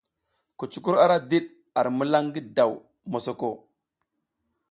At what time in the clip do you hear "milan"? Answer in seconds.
1.97-2.25